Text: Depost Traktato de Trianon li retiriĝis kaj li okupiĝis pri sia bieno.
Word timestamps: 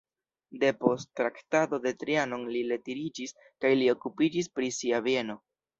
Depost 0.61 1.11
Traktato 1.21 1.81
de 1.85 1.93
Trianon 2.05 2.49
li 2.57 2.65
retiriĝis 2.73 3.39
kaj 3.45 3.73
li 3.83 3.95
okupiĝis 3.99 4.55
pri 4.59 4.77
sia 4.81 5.09
bieno. 5.11 5.43